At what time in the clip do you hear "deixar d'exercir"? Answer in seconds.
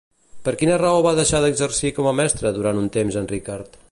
1.19-1.93